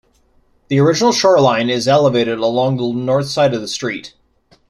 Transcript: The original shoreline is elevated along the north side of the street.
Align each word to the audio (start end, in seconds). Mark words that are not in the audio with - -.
The 0.69 0.79
original 0.79 1.11
shoreline 1.13 1.69
is 1.69 1.87
elevated 1.87 2.39
along 2.39 2.77
the 2.77 2.91
north 2.91 3.27
side 3.27 3.53
of 3.53 3.61
the 3.61 3.67
street. 3.67 4.15